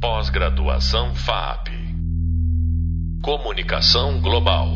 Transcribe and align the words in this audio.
Pós-graduação 0.00 1.14
FAP. 1.14 1.68
Comunicação 3.22 4.18
Global. 4.22 4.66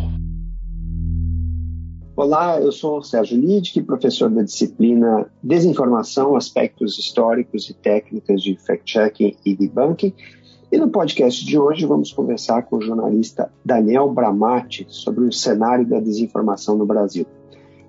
Olá, 2.14 2.60
eu 2.60 2.70
sou 2.70 3.02
Sérgio 3.02 3.40
Lidic, 3.40 3.80
professor 3.84 4.28
da 4.28 4.42
disciplina 4.42 5.26
Desinformação, 5.42 6.36
Aspectos 6.36 6.98
Históricos 6.98 7.70
e 7.70 7.72
Técnicas 7.72 8.42
de 8.42 8.54
Fact-Checking 8.66 9.34
e 9.46 9.56
Debunking. 9.56 10.12
E 10.70 10.76
no 10.76 10.90
podcast 10.90 11.42
de 11.42 11.58
hoje 11.58 11.86
vamos 11.86 12.12
conversar 12.12 12.64
com 12.64 12.76
o 12.76 12.82
jornalista 12.82 13.50
Daniel 13.64 14.12
Bramati 14.12 14.84
sobre 14.90 15.24
o 15.24 15.32
cenário 15.32 15.86
da 15.86 16.00
desinformação 16.00 16.76
no 16.76 16.84
Brasil. 16.84 17.26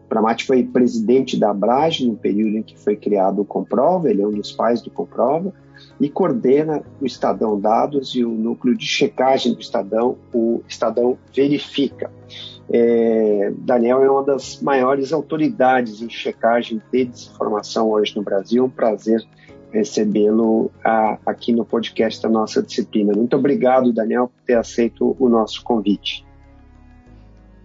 Bramati 0.08 0.46
foi 0.46 0.64
presidente 0.64 1.38
da 1.38 1.50
Abrage 1.50 2.08
no 2.08 2.16
período 2.16 2.60
em 2.60 2.64
que 2.64 2.80
foi 2.80 2.96
criado 2.96 3.42
o 3.42 3.46
Comprova, 3.46 4.10
ele 4.10 4.22
é 4.22 4.28
um 4.28 4.32
dos 4.32 4.54
pais 4.54 4.82
do 4.82 4.90
Comprova, 4.90 5.54
e 6.00 6.10
coordena 6.10 6.84
o 7.02 7.06
Estadão 7.06 7.60
Dados 7.60 8.16
e 8.16 8.24
o 8.24 8.32
núcleo 8.32 8.76
de 8.76 8.86
checagem 8.86 9.54
do 9.54 9.62
Estadão, 9.62 10.18
o 10.34 10.62
Estadão 10.68 11.18
Verifica. 11.34 12.12
É, 12.70 13.54
Daniel 13.60 14.04
é 14.04 14.10
uma 14.10 14.24
das 14.24 14.60
maiores 14.62 15.14
autoridades 15.14 16.02
em 16.02 16.10
checagem 16.10 16.82
de 16.92 17.06
desinformação 17.06 17.90
hoje 17.90 18.16
no 18.16 18.24
Brasil. 18.24 18.64
É 18.64 18.66
um 18.66 18.70
prazer 18.70 19.24
recebê-lo 19.72 20.72
aqui 21.26 21.52
no 21.52 21.66
podcast 21.66 22.22
da 22.22 22.30
nossa 22.30 22.64
disciplina. 22.64 23.14
Muito 23.14 23.36
obrigado, 23.36 23.92
Daniel, 23.92 24.28
por 24.30 24.46
ter 24.46 24.58
aceito 24.58 25.16
o 25.20 25.28
nosso 25.28 25.64
convite. 25.64 26.26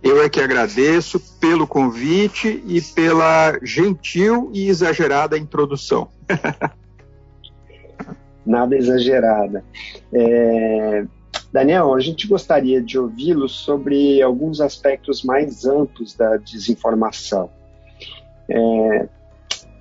Eu 0.03 0.23
é 0.23 0.29
que 0.29 0.41
agradeço 0.41 1.21
pelo 1.39 1.67
convite 1.67 2.63
e 2.67 2.81
pela 2.81 3.59
gentil 3.63 4.51
e 4.53 4.69
exagerada 4.69 5.37
introdução. 5.37 6.09
Nada 8.51 8.77
exagerada. 8.77 9.65
É, 10.13 11.07
Daniel, 11.53 11.95
a 11.95 12.01
gente 12.01 12.27
gostaria 12.27 12.83
de 12.83 12.99
ouvi-lo 12.99 13.49
sobre 13.49 14.21
alguns 14.21 14.61
aspectos 14.61 15.23
mais 15.23 15.65
amplos 15.65 16.17
da 16.17 16.37
desinformação. 16.37 17.49
É, 18.49 19.09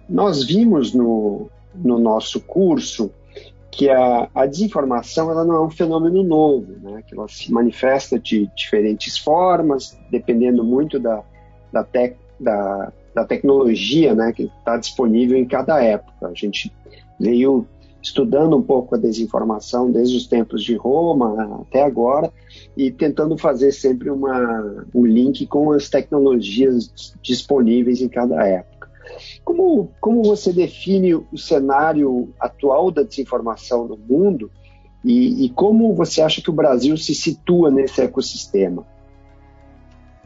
nós 0.07 0.43
vimos 0.43 0.93
no, 0.93 1.49
no 1.73 1.97
nosso 1.97 2.39
curso 2.41 3.11
que 3.71 3.89
a, 3.89 4.29
a, 4.35 4.45
desinformação 4.45 5.31
ela 5.31 5.43
não 5.43 5.55
é 5.55 5.65
um 5.65 5.71
fenômeno 5.71 6.21
novo, 6.21 6.71
né? 6.79 7.01
que 7.07 7.15
ela 7.15 7.27
se 7.27 7.51
manifesta 7.51 8.19
de 8.19 8.45
diferentes 8.55 9.17
formas, 9.17 9.97
dependendo 10.11 10.63
muito 10.63 10.99
da, 10.99 11.23
da, 11.73 11.83
tec, 11.83 12.17
da, 12.39 12.93
da 13.15 13.25
tecnologia 13.25 14.13
né? 14.13 14.31
que 14.31 14.43
está 14.43 14.77
disponível 14.77 15.39
em 15.39 15.47
cada 15.47 15.83
época. 15.83 16.27
A 16.27 16.33
gente 16.35 16.71
veio 17.19 17.67
estudando 18.01 18.55
um 18.55 18.61
pouco 18.61 18.95
a 18.95 18.97
desinformação 18.97 19.91
desde 19.91 20.17
os 20.17 20.27
tempos 20.27 20.63
de 20.63 20.75
Roma 20.75 21.61
até 21.61 21.83
agora 21.83 22.31
e 22.75 22.91
tentando 22.91 23.37
fazer 23.37 23.71
sempre 23.71 24.09
uma, 24.09 24.85
um 24.93 25.05
link 25.05 25.45
com 25.47 25.71
as 25.71 25.89
tecnologias 25.89 27.13
disponíveis 27.21 28.01
em 28.01 28.09
cada 28.09 28.45
época. 28.45 28.89
Como, 29.43 29.91
como 29.99 30.23
você 30.23 30.53
define 30.53 31.15
o 31.15 31.37
cenário 31.37 32.29
atual 32.39 32.91
da 32.91 33.03
desinformação 33.03 33.87
no 33.87 33.97
mundo 33.97 34.51
e, 35.03 35.45
e 35.45 35.49
como 35.49 35.93
você 35.93 36.21
acha 36.21 36.41
que 36.41 36.49
o 36.49 36.53
Brasil 36.53 36.95
se 36.97 37.15
situa 37.15 37.71
nesse 37.71 38.01
ecossistema? 38.01 38.85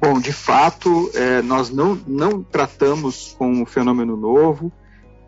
Bom, 0.01 0.19
de 0.19 0.33
fato, 0.33 1.09
é, 1.13 1.41
nós 1.41 1.69
não, 1.69 1.95
não 2.05 2.43
tratamos 2.43 3.33
com 3.37 3.47
um 3.47 3.65
fenômeno 3.65 4.17
novo, 4.17 4.71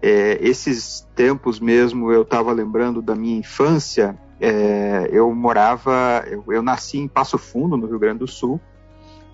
é, 0.06 0.38
esses 0.40 1.08
tempos 1.16 1.60
mesmo 1.60 2.12
eu 2.12 2.22
estava 2.22 2.52
lembrando 2.52 3.02
da 3.02 3.16
minha 3.16 3.40
infância. 3.40 4.16
É, 4.40 5.10
eu 5.12 5.34
morava, 5.34 6.24
eu, 6.28 6.44
eu, 6.48 6.62
nasci 6.62 7.00
em 7.00 7.08
Passo 7.08 7.40
Fundo, 7.40 7.76
no 7.76 7.88
Rio 7.88 7.98
Grande 7.98 8.20
do 8.20 8.28
Sul, 8.28 8.62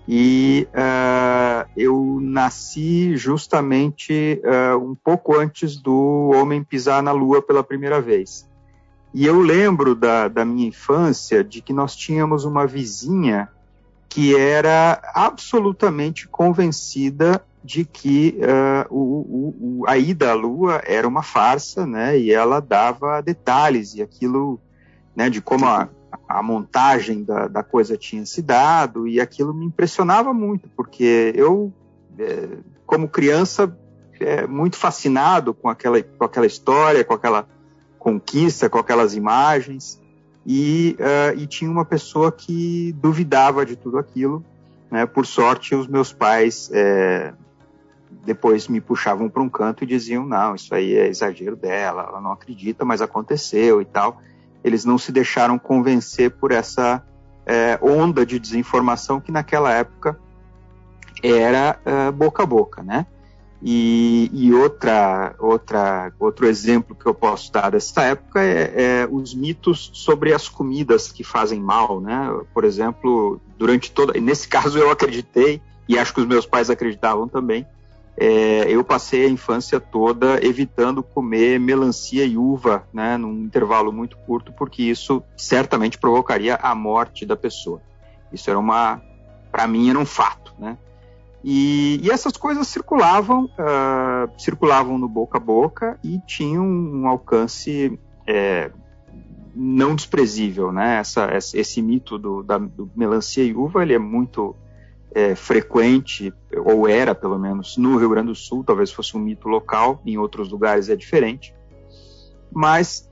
e 0.08 0.66
uh, 0.70 1.68
eu 1.76 2.18
nasci 2.22 3.14
justamente 3.18 4.40
uh, 4.42 4.78
um 4.78 4.94
pouco 4.94 5.38
antes 5.38 5.76
do 5.76 6.30
homem 6.34 6.64
pisar 6.64 7.02
na 7.02 7.12
Lua 7.12 7.42
pela 7.42 7.62
primeira 7.62 8.00
vez. 8.00 8.48
E 9.12 9.26
eu 9.26 9.42
lembro 9.42 9.94
da, 9.94 10.26
da 10.26 10.42
minha 10.42 10.66
infância 10.66 11.44
de 11.44 11.60
que 11.60 11.74
nós 11.74 11.94
tínhamos 11.94 12.46
uma 12.46 12.66
vizinha 12.66 13.46
que 14.08 14.34
era 14.34 15.02
absolutamente 15.14 16.26
convencida 16.28 17.44
de 17.64 17.84
que 17.84 18.38
uh, 18.38 18.94
o, 18.94 19.80
o, 19.80 19.84
a 19.86 19.96
ida 19.96 20.32
à 20.32 20.34
Lua 20.34 20.82
era 20.84 21.06
uma 21.06 21.22
farsa, 21.22 21.86
né? 21.86 22.18
E 22.18 22.32
ela 22.32 22.60
dava 22.60 23.20
detalhes 23.20 23.94
e 23.94 24.02
aquilo, 24.02 24.60
né? 25.14 25.30
De 25.30 25.40
como 25.40 25.66
a, 25.66 25.88
a 26.28 26.42
montagem 26.42 27.22
da, 27.22 27.46
da, 27.46 27.62
coisa 27.62 27.96
tinha 27.96 28.26
se 28.26 28.42
dado 28.42 29.06
e 29.06 29.20
aquilo 29.20 29.54
me 29.54 29.64
impressionava 29.64 30.34
muito, 30.34 30.68
porque 30.76 31.32
eu, 31.36 31.72
é, 32.18 32.48
como 32.84 33.08
criança, 33.08 33.76
é, 34.18 34.46
muito 34.46 34.76
fascinado 34.76 35.54
com 35.54 35.68
aquela, 35.68 36.02
com 36.02 36.24
aquela 36.24 36.46
história, 36.46 37.04
com 37.04 37.14
aquela 37.14 37.46
conquista, 37.98 38.68
com 38.68 38.78
aquelas 38.78 39.14
imagens 39.14 40.00
e, 40.44 40.96
uh, 40.98 41.38
e 41.38 41.46
tinha 41.46 41.70
uma 41.70 41.84
pessoa 41.84 42.32
que 42.32 42.92
duvidava 42.98 43.64
de 43.64 43.76
tudo 43.76 43.98
aquilo. 43.98 44.44
Né? 44.90 45.06
Por 45.06 45.24
sorte, 45.24 45.74
os 45.74 45.86
meus 45.86 46.12
pais 46.12 46.68
é, 46.72 47.32
depois 48.24 48.68
me 48.68 48.80
puxavam 48.80 49.28
para 49.28 49.42
um 49.42 49.48
canto 49.48 49.84
e 49.84 49.86
diziam: 49.86 50.26
não, 50.26 50.54
isso 50.54 50.74
aí 50.74 50.94
é 50.94 51.08
exagero 51.08 51.56
dela, 51.56 52.06
ela 52.08 52.20
não 52.20 52.32
acredita, 52.32 52.84
mas 52.84 53.00
aconteceu 53.00 53.80
e 53.80 53.84
tal. 53.84 54.20
Eles 54.62 54.84
não 54.84 54.98
se 54.98 55.10
deixaram 55.10 55.58
convencer 55.58 56.30
por 56.30 56.52
essa 56.52 57.02
é, 57.44 57.78
onda 57.82 58.24
de 58.24 58.38
desinformação 58.38 59.20
que 59.20 59.32
naquela 59.32 59.72
época 59.72 60.18
era 61.22 61.78
é, 61.84 62.10
boca 62.10 62.42
a 62.42 62.46
boca, 62.46 62.82
né? 62.82 63.06
E, 63.64 64.28
e, 64.32 64.52
outra, 64.52 65.36
outra, 65.38 66.12
outro 66.18 66.46
exemplo 66.48 66.96
que 66.96 67.06
eu 67.06 67.14
posso 67.14 67.52
dar 67.52 67.70
dessa 67.70 68.02
época 68.02 68.42
é, 68.42 68.72
é, 68.74 69.08
os 69.08 69.32
mitos 69.34 69.92
sobre 69.94 70.34
as 70.34 70.48
comidas 70.48 71.12
que 71.12 71.22
fazem 71.22 71.60
mal, 71.60 72.00
né? 72.00 72.28
Por 72.52 72.64
exemplo, 72.64 73.40
durante 73.56 73.92
toda, 73.92 74.18
nesse 74.20 74.46
caso 74.50 74.78
eu 74.78 74.90
acreditei 74.90 75.62
e 75.88 75.96
acho 75.96 76.12
que 76.12 76.20
os 76.20 76.26
meus 76.26 76.44
pais 76.44 76.70
acreditavam 76.70 77.28
também 77.28 77.64
é, 78.16 78.70
eu 78.70 78.84
passei 78.84 79.24
a 79.24 79.28
infância 79.28 79.80
toda 79.80 80.44
evitando 80.44 81.02
comer 81.02 81.58
melancia 81.58 82.24
e 82.24 82.36
uva, 82.36 82.86
né, 82.92 83.16
num 83.16 83.32
intervalo 83.44 83.92
muito 83.92 84.16
curto, 84.18 84.52
porque 84.52 84.82
isso 84.82 85.22
certamente 85.36 85.98
provocaria 85.98 86.56
a 86.56 86.74
morte 86.74 87.24
da 87.24 87.36
pessoa. 87.36 87.80
Isso 88.32 88.50
era 88.50 88.58
uma, 88.58 89.00
para 89.50 89.66
mim, 89.66 89.90
era 89.90 89.98
um 89.98 90.06
fato, 90.06 90.54
né? 90.58 90.76
E, 91.44 92.00
e 92.02 92.10
essas 92.10 92.36
coisas 92.36 92.68
circulavam, 92.68 93.46
uh, 93.46 94.30
circulavam 94.40 94.96
no 94.96 95.08
boca 95.08 95.38
a 95.38 95.40
boca 95.40 95.98
e 96.04 96.20
tinham 96.20 96.64
um 96.64 97.08
alcance 97.08 97.98
é, 98.26 98.70
não 99.54 99.94
desprezível, 99.94 100.70
né? 100.70 100.98
Essa, 100.98 101.30
esse 101.34 101.82
mito 101.82 102.16
do, 102.16 102.42
da, 102.42 102.58
do 102.58 102.88
melancia 102.94 103.42
e 103.42 103.52
uva 103.52 103.82
ele 103.82 103.94
é 103.94 103.98
muito 103.98 104.54
é, 105.14 105.34
frequente, 105.34 106.32
ou 106.64 106.88
era 106.88 107.14
pelo 107.14 107.38
menos, 107.38 107.76
no 107.76 107.96
Rio 107.96 108.10
Grande 108.10 108.28
do 108.28 108.34
Sul, 108.34 108.64
talvez 108.64 108.90
fosse 108.90 109.16
um 109.16 109.20
mito 109.20 109.48
local, 109.48 110.00
em 110.04 110.18
outros 110.18 110.50
lugares 110.50 110.88
é 110.88 110.96
diferente, 110.96 111.54
mas 112.50 113.10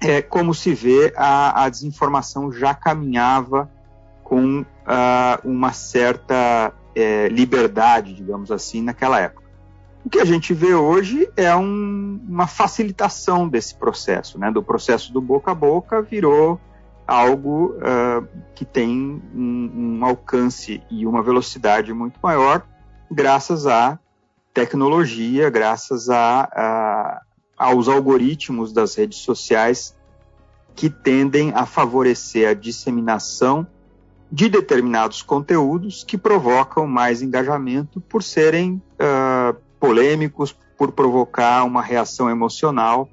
é, 0.00 0.20
como 0.22 0.54
se 0.54 0.74
vê, 0.74 1.12
a, 1.16 1.64
a 1.64 1.68
desinformação 1.68 2.52
já 2.52 2.74
caminhava 2.74 3.70
com 4.22 4.60
uh, 4.60 4.64
uma 5.44 5.72
certa 5.72 6.72
é, 6.94 7.28
liberdade, 7.28 8.14
digamos 8.14 8.50
assim, 8.50 8.82
naquela 8.82 9.20
época. 9.20 9.46
O 10.04 10.10
que 10.10 10.20
a 10.20 10.24
gente 10.24 10.54
vê 10.54 10.74
hoje 10.74 11.28
é 11.36 11.54
um, 11.56 12.20
uma 12.28 12.46
facilitação 12.46 13.48
desse 13.48 13.74
processo, 13.74 14.38
né? 14.38 14.50
do 14.50 14.62
processo 14.62 15.12
do 15.12 15.20
boca 15.20 15.50
a 15.50 15.54
boca 15.54 16.00
virou 16.00 16.60
algo 17.06 17.76
uh, 17.76 18.26
que 18.54 18.64
tem 18.64 19.22
um, 19.34 19.98
um, 20.00 20.04
alcance 20.04 20.82
e 20.90 21.06
uma 21.06 21.22
velocidade 21.22 21.92
muito 21.92 22.18
maior, 22.22 22.66
graças 23.10 23.66
à 23.66 23.98
tecnologia, 24.52 25.48
graças 25.48 26.10
a, 26.10 26.48
a, 26.52 27.22
aos 27.56 27.88
algoritmos 27.88 28.72
das 28.72 28.94
redes 28.96 29.18
sociais 29.18 29.94
que 30.74 30.90
tendem 30.90 31.52
a 31.54 31.64
favorecer 31.64 32.48
a 32.48 32.54
disseminação 32.54 33.66
de 34.30 34.48
determinados 34.48 35.22
conteúdos 35.22 36.02
que 36.02 36.18
provocam 36.18 36.86
mais 36.86 37.22
engajamento 37.22 38.00
por 38.00 38.22
serem 38.22 38.82
uh, 39.00 39.56
polêmicos, 39.78 40.56
por 40.76 40.92
provocar 40.92 41.64
uma 41.64 41.80
reação 41.80 42.28
emocional. 42.28 43.08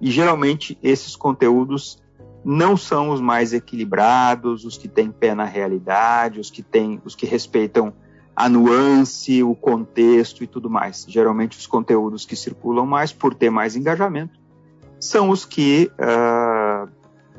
E 0.00 0.10
geralmente 0.10 0.78
esses 0.82 1.16
conteúdos 1.16 1.99
não 2.44 2.76
são 2.76 3.10
os 3.10 3.20
mais 3.20 3.52
equilibrados, 3.52 4.64
os 4.64 4.78
que 4.78 4.88
têm 4.88 5.10
pé 5.10 5.34
na 5.34 5.44
realidade, 5.44 6.40
os 6.40 6.50
que 6.50 6.62
têm, 6.62 7.00
os 7.04 7.14
que 7.14 7.26
respeitam 7.26 7.92
a 8.34 8.48
nuance, 8.48 9.42
o 9.42 9.54
contexto 9.54 10.42
e 10.42 10.46
tudo 10.46 10.70
mais. 10.70 11.04
Geralmente 11.08 11.58
os 11.58 11.66
conteúdos 11.66 12.24
que 12.24 12.34
circulam 12.34 12.86
mais 12.86 13.12
por 13.12 13.34
ter 13.34 13.50
mais 13.50 13.76
engajamento 13.76 14.40
são 14.98 15.30
os 15.30 15.44
que 15.44 15.90
uh, 15.94 16.90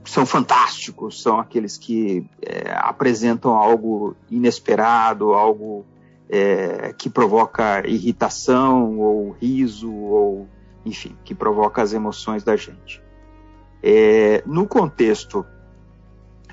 são 0.03 0.25
fantásticos, 0.25 1.21
são 1.21 1.39
aqueles 1.39 1.77
que 1.77 2.27
é, 2.41 2.73
apresentam 2.75 3.51
algo 3.55 4.15
inesperado, 4.29 5.33
algo 5.33 5.85
é, 6.29 6.93
que 6.97 7.09
provoca 7.09 7.87
irritação 7.87 8.97
ou 8.99 9.31
riso, 9.31 9.93
ou 9.93 10.47
enfim, 10.85 11.15
que 11.23 11.35
provoca 11.35 11.81
as 11.81 11.93
emoções 11.93 12.43
da 12.43 12.55
gente. 12.55 13.01
É, 13.83 14.43
no 14.45 14.67
contexto 14.67 15.45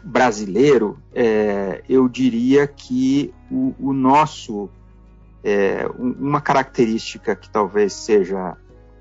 brasileiro, 0.03 0.99
é, 1.15 1.83
eu 1.89 2.09
diria 2.09 2.67
que 2.67 3.35
o, 3.51 3.75
o 3.79 3.93
nosso 3.93 4.71
é, 5.43 5.87
uma 5.99 6.41
característica 6.41 7.35
que 7.37 7.49
talvez 7.49 7.93
seja 7.93 8.57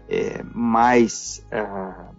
é, 0.10 0.44
mais 0.54 1.46
uh, 1.52 2.16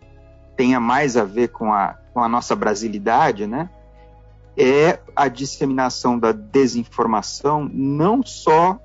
tenha 0.57 0.81
mais 0.81 1.17
a 1.17 1.25
ver 1.25 1.49
com 1.49 1.73
a, 1.73 1.97
com 2.13 2.21
a 2.21 2.29
nossa 2.29 2.55
brasilidade, 2.55 3.47
né? 3.47 3.71
É 4.57 4.99
a 5.15 5.29
disseminação 5.29 6.19
da 6.19 6.33
desinformação 6.33 7.71
não 7.73 8.25
só 8.25 8.79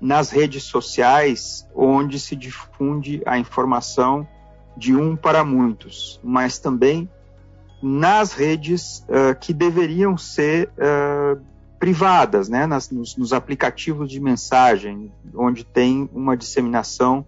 nas 0.00 0.30
redes 0.30 0.62
sociais, 0.62 1.68
onde 1.74 2.18
se 2.18 2.34
difunde 2.34 3.22
a 3.26 3.38
informação 3.38 4.26
de 4.76 4.94
um 4.94 5.16
para 5.16 5.44
muitos, 5.44 6.20
mas 6.22 6.58
também 6.58 7.08
nas 7.82 8.32
redes 8.32 9.04
uh, 9.08 9.38
que 9.38 9.52
deveriam 9.52 10.16
ser 10.16 10.70
uh, 10.76 11.40
privadas, 11.78 12.48
né? 12.48 12.66
Nas, 12.66 12.90
nos, 12.90 13.16
nos, 13.16 13.32
aplicativos 13.32 14.10
de 14.10 14.20
mensagem, 14.20 15.10
onde 15.34 15.64
tem 15.64 16.08
uma 16.12 16.36
disseminação 16.36 17.24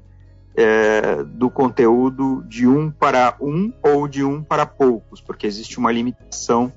é, 0.54 1.24
do 1.24 1.50
conteúdo 1.50 2.44
de 2.46 2.66
um 2.66 2.90
para 2.90 3.34
um 3.40 3.72
ou 3.82 4.06
de 4.06 4.22
um 4.22 4.42
para 4.42 4.66
poucos, 4.66 5.22
porque 5.22 5.46
existe 5.46 5.78
uma 5.78 5.90
limitação 5.90 6.70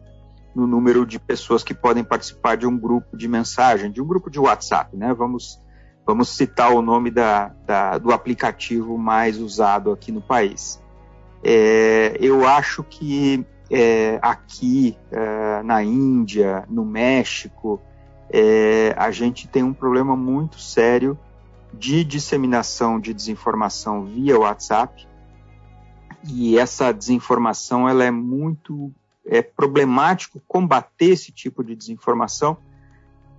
no 0.56 0.66
número 0.66 1.06
de 1.06 1.20
pessoas 1.20 1.64
que 1.64 1.74
podem 1.74 2.02
participar 2.02 2.56
de 2.56 2.66
um 2.66 2.78
grupo 2.78 3.18
de 3.18 3.28
mensagem, 3.28 3.92
de 3.92 4.02
um 4.02 4.08
grupo 4.08 4.30
de 4.30 4.40
WhatsApp, 4.40 4.96
né? 4.96 5.14
Vamos, 5.14 5.60
vamos 6.06 6.30
citar 6.30 6.72
o 6.72 6.82
nome 6.82 7.10
da, 7.10 7.52
da 7.66 7.98
do 7.98 8.12
aplicativo 8.12 8.98
mais 8.98 9.40
usado 9.40 9.92
aqui 9.92 10.12
no 10.12 10.22
país. 10.22 10.82
É, 11.44 12.18
eu 12.20 12.48
acho 12.48 12.84
que 12.84 13.46
é, 13.70 14.20
aqui 14.22 14.98
é, 15.12 15.64
na 15.64 15.84
Índia, 15.84 16.66
no 16.70 16.86
México, 16.86 17.82
é, 18.30 18.94
a 18.98 19.12
gente 19.12 19.48
tem 19.48 19.64
um 19.64 19.74
problema 19.74 20.16
muito 20.16 20.60
sério 20.60 21.18
de 21.74 22.04
disseminação 22.04 23.00
de 23.00 23.14
desinformação 23.14 24.06
via 24.06 24.40
WhatsApp. 24.40 25.08
E 26.28 26.58
essa 26.58 26.92
desinformação 26.92 27.88
ela 27.88 28.04
é 28.04 28.12
muito 28.12 28.92
é 29.28 29.42
problemático 29.42 30.40
combater 30.48 31.12
esse 31.12 31.32
tipo 31.32 31.64
de 31.64 31.76
desinformação 31.76 32.58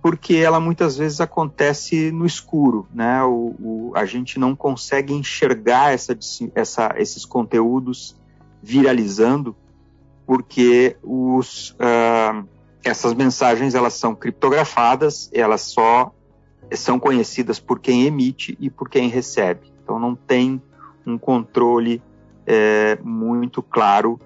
porque 0.01 0.35
ela 0.35 0.59
muitas 0.59 0.97
vezes 0.97 1.19
acontece 1.19 2.11
no 2.11 2.25
escuro, 2.25 2.87
né? 2.93 3.23
O, 3.23 3.55
o 3.59 3.91
a 3.95 4.05
gente 4.05 4.39
não 4.39 4.55
consegue 4.55 5.13
enxergar 5.13 5.93
essa, 5.93 6.17
essa, 6.55 6.93
esses 6.97 7.25
conteúdos 7.25 8.15
viralizando 8.61 9.55
porque 10.25 10.97
os, 11.01 11.71
uh, 11.71 12.45
essas 12.83 13.13
mensagens 13.13 13.73
elas 13.73 13.93
são 13.93 14.13
criptografadas, 14.13 15.29
elas 15.33 15.61
só 15.61 16.11
são 16.73 16.99
conhecidas 16.99 17.59
por 17.59 17.79
quem 17.79 18.05
emite 18.05 18.57
e 18.59 18.69
por 18.69 18.89
quem 18.89 19.07
recebe. 19.07 19.71
Então 19.81 19.97
não 19.97 20.15
tem 20.15 20.61
um 21.05 21.17
controle 21.17 22.01
é, 22.45 22.99
muito 23.01 23.63
claro 23.63 24.19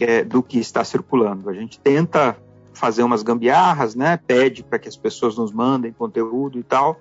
é, 0.00 0.22
do 0.22 0.42
que 0.44 0.58
está 0.58 0.84
circulando. 0.84 1.50
A 1.50 1.54
gente 1.54 1.80
tenta 1.80 2.36
fazer 2.78 3.02
umas 3.02 3.22
gambiarras, 3.22 3.94
né? 3.94 4.16
Pede 4.16 4.62
para 4.62 4.78
que 4.78 4.88
as 4.88 4.96
pessoas 4.96 5.36
nos 5.36 5.52
mandem 5.52 5.92
conteúdo 5.92 6.58
e 6.58 6.62
tal, 6.62 7.00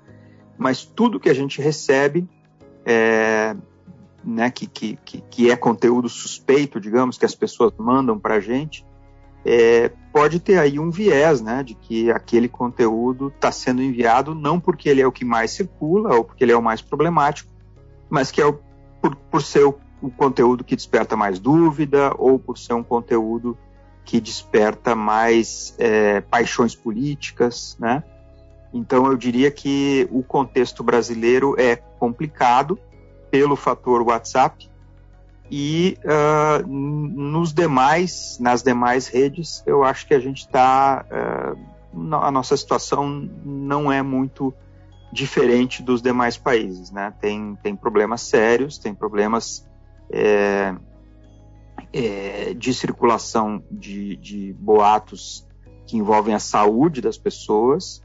mas 0.57 0.83
tudo 0.83 1.19
que 1.19 1.29
a 1.29 1.33
gente 1.33 1.62
recebe, 1.62 2.27
é, 2.83 3.56
né? 4.24 4.50
Que, 4.50 4.65
que, 4.65 4.97
que 5.29 5.51
é 5.51 5.56
conteúdo 5.56 6.09
suspeito, 6.09 6.79
digamos, 6.79 7.18
que 7.18 7.25
as 7.25 7.35
pessoas 7.35 7.71
mandam 7.77 8.18
para 8.18 8.35
a 8.35 8.39
gente, 8.39 8.83
é, 9.45 9.91
pode 10.12 10.39
ter 10.39 10.57
aí 10.57 10.79
um 10.79 10.89
viés, 10.89 11.41
né, 11.41 11.63
de 11.63 11.74
que 11.74 12.12
aquele 12.12 12.50
conteúdo 12.50 13.27
está 13.27 13.50
sendo 13.50 13.81
enviado 13.81 14.35
não 14.35 14.59
porque 14.59 14.89
ele 14.89 15.00
é 15.00 15.07
o 15.07 15.12
que 15.12 15.23
mais 15.23 15.51
circula 15.51 16.15
ou 16.15 16.23
porque 16.23 16.44
ele 16.44 16.51
é 16.51 16.57
o 16.57 16.62
mais 16.62 16.81
problemático, 16.81 17.50
mas 18.09 18.30
que 18.30 18.41
é 18.41 18.45
o, 18.45 18.59
por, 19.01 19.15
por 19.15 19.41
ser 19.41 19.63
o, 19.63 19.77
o 20.01 20.09
conteúdo 20.09 20.65
que 20.65 20.75
desperta 20.75 21.15
mais 21.15 21.39
dúvida 21.39 22.13
ou 22.18 22.38
por 22.38 22.57
ser 22.57 22.73
um 22.73 22.83
conteúdo 22.83 23.57
que 24.07 24.21
desperta 24.21 24.95
mais 24.95 25.75
é, 25.77 26.21
paixões 26.21 26.74
políticas, 26.74 27.75
né? 27.77 28.01
Então 28.74 29.06
eu 29.06 29.18
diria 29.18 29.51
que 29.51 30.07
o 30.09 30.24
contexto 30.24 30.81
brasileiro 30.81 31.59
é 31.59 31.75
complicado 31.75 32.80
pelo 33.30 33.57
fator 33.57 34.01
WhatsApp, 34.01 34.69
e 35.50 35.98
uh, 36.04 36.68
nos 36.68 37.54
demais, 37.54 38.38
nas 38.39 38.63
demais 38.63 39.07
redes, 39.07 39.63
eu 39.65 39.83
acho 39.83 40.06
que 40.07 40.13
a 40.13 40.19
gente 40.19 40.39
está, 40.39 41.06
uh, 41.09 42.15
a 42.15 42.31
nossa 42.31 42.56
situação 42.56 43.30
não 43.45 43.92
é 43.92 44.01
muito 44.01 44.54
diferente 45.12 45.81
dos 45.81 46.01
demais 46.01 46.38
países, 46.38 46.92
né? 46.92 47.13
Tem, 47.21 47.57
tem 47.63 47.75
problemas 47.75 48.21
sérios, 48.21 48.77
tem 48.77 48.94
problemas 48.94 49.65
é, 50.09 50.75
é, 51.97 52.53
de 52.53 52.73
circulação 52.75 53.63
de, 53.71 54.15
de 54.17 54.53
boatos 54.53 55.47
que 55.88 55.97
envolvem 55.97 56.35
a 56.35 56.39
saúde 56.39 57.01
das 57.01 57.17
pessoas 57.17 58.03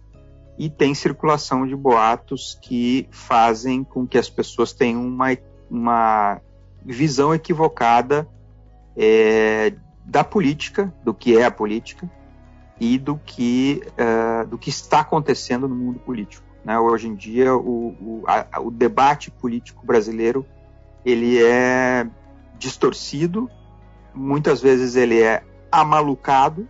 e 0.59 0.71
tem 0.71 0.95
circulação 0.95 1.67
de 1.67 1.77
boatos 1.77 2.59
que 2.63 3.07
fazem 3.11 3.85
com 3.85 4.07
que 4.07 4.17
as 4.17 4.31
pessoas 4.31 4.73
tenham 4.73 5.07
uma, 5.07 5.37
uma 5.71 6.41
visão 6.83 7.35
equivocada 7.35 8.27
é, 8.97 9.75
da 10.07 10.25
política, 10.25 10.93
do 11.05 11.13
que 11.13 11.37
é 11.37 11.45
a 11.45 11.51
política 11.51 12.11
e 12.81 12.99
do 12.99 13.19
que, 13.19 13.83
uh, 13.93 14.47
do 14.47 14.57
que 14.59 14.71
está 14.71 15.01
acontecendo 15.01 15.69
no 15.69 15.75
mundo 15.75 15.99
político. 16.01 16.47
Né? 16.65 16.79
Hoje 16.79 17.09
em 17.09 17.15
dia, 17.15 17.55
o, 17.55 17.89
o, 17.89 18.25
a, 18.27 18.61
o 18.61 18.71
debate 18.71 19.31
político 19.31 19.85
brasileiro 19.85 20.47
ele 21.05 21.43
é 21.43 22.07
distorcido, 22.59 23.51
muitas 24.15 24.61
vezes 24.61 24.97
ele 24.97 25.21
é 25.21 25.43
amalucado, 25.71 26.69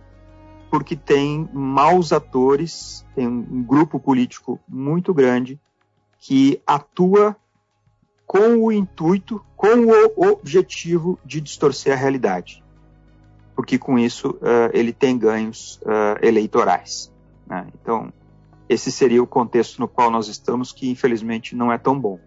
porque 0.69 0.95
tem 0.95 1.47
maus 1.53 2.11
atores, 2.11 3.05
tem 3.15 3.27
um 3.27 3.63
grupo 3.63 3.99
político 3.99 4.59
muito 4.67 5.13
grande 5.13 5.59
que 6.19 6.61
atua 6.65 7.35
com 8.25 8.57
o 8.57 8.71
intuito, 8.71 9.43
com 9.55 9.85
o 9.85 10.31
objetivo 10.31 11.19
de 11.23 11.39
distorcer 11.39 11.93
a 11.93 11.95
realidade. 11.95 12.63
Porque 13.55 13.77
com 13.77 13.99
isso 13.99 14.31
uh, 14.31 14.71
ele 14.73 14.91
tem 14.91 15.17
ganhos 15.17 15.79
uh, 15.83 16.17
eleitorais. 16.25 17.13
Né? 17.45 17.67
Então, 17.79 18.11
esse 18.67 18.91
seria 18.91 19.21
o 19.21 19.27
contexto 19.27 19.79
no 19.79 19.87
qual 19.87 20.09
nós 20.09 20.27
estamos, 20.27 20.71
que 20.71 20.89
infelizmente 20.89 21.55
não 21.55 21.71
é 21.71 21.77
tão 21.77 21.99
bom. 21.99 22.19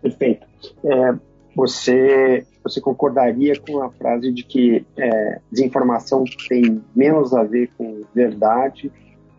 Perfeito. 0.00 0.46
É, 0.84 1.14
você, 1.54 2.46
você 2.62 2.80
concordaria 2.80 3.58
com 3.58 3.82
a 3.82 3.90
frase 3.90 4.32
de 4.32 4.42
que 4.44 4.86
é, 4.96 5.40
desinformação 5.50 6.24
tem 6.48 6.82
menos 6.94 7.34
a 7.34 7.42
ver 7.42 7.70
com 7.76 8.04
verdade 8.14 8.92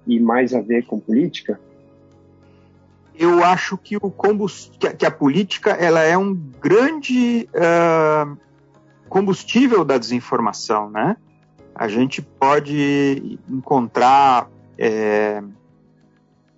e 0.06 0.20
mais 0.20 0.54
a 0.54 0.62
ver 0.62 0.86
com 0.86 1.00
política? 1.00 1.60
eu 3.20 3.44
acho 3.44 3.78
que 3.78 3.98
o 3.98 4.10
combustível, 4.10 4.96
que 4.96 5.06
a 5.06 5.12
política 5.12 5.72
ela 5.72 6.02
é 6.02 6.18
um 6.18 6.34
grande 6.34 7.50
uh, 7.54 8.38
combustível 9.10 9.84
da 9.84 9.98
desinformação, 9.98 10.90
né? 10.90 11.18
A 11.76 11.90
gente 11.90 12.22
pode 12.22 13.38
encontrar 13.50 14.50
é, 14.78 15.44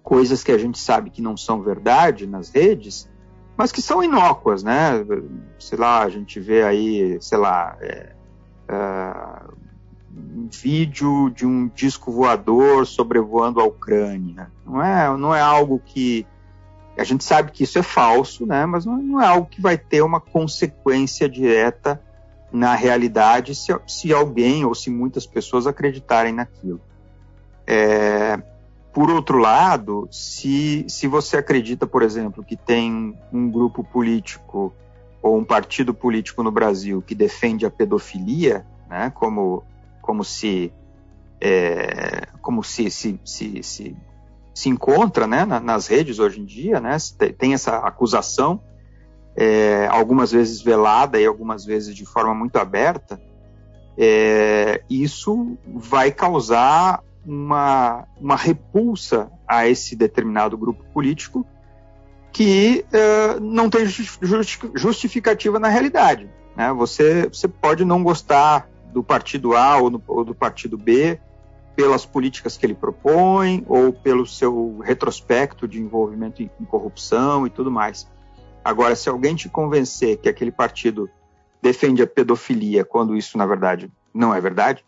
coisas 0.03 0.43
que 0.43 0.51
a 0.51 0.57
gente 0.57 0.77
sabe 0.77 1.09
que 1.09 1.21
não 1.21 1.35
são 1.35 1.61
verdade 1.61 2.27
nas 2.27 2.49
redes, 2.49 3.09
mas 3.57 3.71
que 3.71 3.81
são 3.81 4.03
inócuas, 4.03 4.63
né? 4.63 5.05
Sei 5.59 5.77
lá, 5.77 6.01
a 6.01 6.09
gente 6.09 6.39
vê 6.39 6.63
aí, 6.63 7.17
sei 7.21 7.37
lá, 7.37 7.77
é, 7.79 8.13
uh, 8.69 9.53
um 10.15 10.47
vídeo 10.51 11.29
de 11.29 11.45
um 11.45 11.67
disco 11.67 12.11
voador 12.11 12.85
sobrevoando 12.85 13.59
a 13.59 13.65
Ucrânia. 13.65 14.51
Não 14.65 14.81
é, 14.81 15.17
não 15.17 15.35
é 15.35 15.41
algo 15.41 15.81
que 15.83 16.25
a 16.97 17.03
gente 17.03 17.23
sabe 17.23 17.51
que 17.51 17.63
isso 17.63 17.79
é 17.79 17.83
falso, 17.83 18.45
né? 18.45 18.65
Mas 18.65 18.85
não, 18.85 18.97
não 18.97 19.21
é 19.21 19.27
algo 19.27 19.47
que 19.47 19.61
vai 19.61 19.77
ter 19.77 20.01
uma 20.01 20.19
consequência 20.19 21.29
direta 21.29 22.01
na 22.51 22.75
realidade 22.75 23.55
se, 23.55 23.73
se 23.87 24.13
alguém 24.13 24.65
ou 24.65 24.75
se 24.75 24.89
muitas 24.89 25.25
pessoas 25.25 25.65
acreditarem 25.65 26.33
naquilo. 26.33 26.81
É, 27.65 28.41
por 28.93 29.09
outro 29.09 29.37
lado, 29.37 30.07
se, 30.11 30.85
se 30.87 31.07
você 31.07 31.37
acredita, 31.37 31.87
por 31.87 32.03
exemplo, 32.03 32.43
que 32.43 32.55
tem 32.55 33.17
um 33.31 33.49
grupo 33.49 33.83
político 33.83 34.73
ou 35.21 35.37
um 35.37 35.43
partido 35.43 35.93
político 35.93 36.43
no 36.43 36.51
Brasil 36.51 37.01
que 37.01 37.15
defende 37.15 37.65
a 37.65 37.71
pedofilia, 37.71 38.65
né? 38.89 39.11
Como, 39.15 39.63
como 40.01 40.23
se 40.23 40.73
é, 41.41 42.27
como 42.41 42.63
se, 42.63 42.91
se, 42.91 43.19
se, 43.25 43.63
se, 43.63 43.95
se 44.53 44.69
encontra 44.69 45.25
né, 45.25 45.43
nas 45.43 45.87
redes 45.87 46.19
hoje 46.19 46.39
em 46.39 46.45
dia, 46.45 46.79
né, 46.79 46.95
tem 47.37 47.53
essa 47.53 47.77
acusação, 47.77 48.61
é, 49.35 49.87
algumas 49.89 50.31
vezes 50.31 50.61
velada 50.61 51.19
e 51.19 51.25
algumas 51.25 51.65
vezes 51.65 51.95
de 51.95 52.05
forma 52.05 52.35
muito 52.35 52.57
aberta, 52.57 53.19
é, 53.97 54.83
isso 54.87 55.57
vai 55.65 56.11
causar 56.11 57.03
uma, 57.25 58.07
uma 58.19 58.35
repulsa 58.35 59.31
a 59.47 59.67
esse 59.67 59.95
determinado 59.95 60.57
grupo 60.57 60.83
político 60.93 61.45
que 62.31 62.85
é, 62.91 63.39
não 63.39 63.69
tem 63.69 63.85
justificativa 64.75 65.59
na 65.59 65.67
realidade. 65.67 66.29
Né? 66.55 66.71
Você, 66.73 67.27
você 67.27 67.47
pode 67.47 67.83
não 67.83 68.03
gostar 68.03 68.69
do 68.93 69.03
partido 69.03 69.55
A 69.55 69.77
ou, 69.77 69.89
no, 69.89 70.03
ou 70.07 70.23
do 70.23 70.33
partido 70.33 70.77
B, 70.77 71.19
pelas 71.75 72.05
políticas 72.05 72.57
que 72.57 72.65
ele 72.65 72.73
propõe 72.73 73.63
ou 73.67 73.93
pelo 73.93 74.25
seu 74.25 74.79
retrospecto 74.79 75.67
de 75.67 75.79
envolvimento 75.79 76.41
em, 76.41 76.49
em 76.59 76.65
corrupção 76.65 77.47
e 77.47 77.49
tudo 77.49 77.71
mais. 77.71 78.07
Agora, 78.63 78.95
se 78.95 79.09
alguém 79.09 79.35
te 79.35 79.49
convencer 79.49 80.17
que 80.17 80.29
aquele 80.29 80.51
partido 80.51 81.09
defende 81.61 82.01
a 82.01 82.07
pedofilia, 82.07 82.83
quando 82.83 83.15
isso, 83.15 83.37
na 83.37 83.45
verdade, 83.45 83.91
não 84.13 84.33
é 84.33 84.41
verdade, 84.41 84.85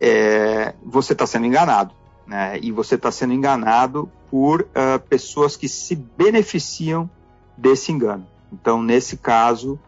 é, 0.00 0.74
você 0.84 1.12
está 1.12 1.26
sendo 1.26 1.46
enganado. 1.46 1.94
Né? 2.26 2.58
E 2.60 2.72
você 2.72 2.94
está 2.94 3.10
sendo 3.10 3.34
enganado 3.34 4.10
por 4.30 4.62
uh, 4.62 4.98
pessoas 5.08 5.56
que 5.56 5.68
se 5.68 5.94
beneficiam 5.94 7.08
desse 7.56 7.92
engano. 7.92 8.26
Então, 8.52 8.82
nesse 8.82 9.16
caso, 9.16 9.78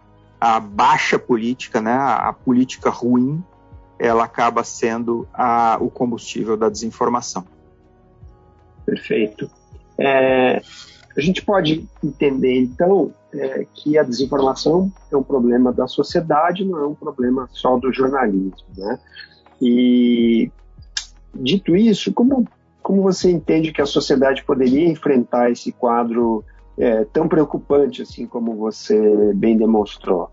a 0.41 0.61
baixa 0.61 1.19
política, 1.19 1.81
né, 1.81 1.93
a, 1.93 2.33
política 2.33 2.91
ruim, 2.91 3.43
ela 3.99 4.25
acaba 4.25 4.63
sendo 4.63 5.27
a, 5.33 5.79
o 5.81 5.91
combustível 5.91 6.57
da 6.57 6.69
desinformação. 6.69 7.45
Perfeito. 8.85 9.51
É, 9.99 10.61
a 11.17 11.21
gente 11.21 11.43
pode 11.43 11.89
entender, 12.05 12.61
então, 12.61 13.13
é, 13.33 13.67
que 13.73 13.97
a 13.97 14.03
desinformação 14.03 14.93
é 15.11 15.17
um 15.17 15.23
problema 15.23 15.73
da 15.73 15.89
sociedade, 15.89 16.65
não 16.65 16.79
é 16.79 16.87
um 16.87 16.95
problema 16.95 17.49
só 17.53 17.79
do 17.79 17.93
jornalismo. 17.93 18.53
Né? 18.77 18.99
E, 19.61 20.51
dito 21.35 21.77
isso, 21.77 22.13
como, 22.13 22.47
como 22.83 23.03
você 23.03 23.31
entende 23.31 23.73
que 23.73 23.83
a 23.83 23.87
sociedade 23.87 24.45
poderia 24.45 24.89
enfrentar 24.89 25.51
esse 25.51 25.73
quadro 25.73 26.45
é, 26.79 27.05
tão 27.05 27.29
preocupante, 27.29 28.03
assim 28.03 28.27
como 28.27 28.55
você 28.55 29.33
bem 29.35 29.57
demonstrou? 29.57 30.31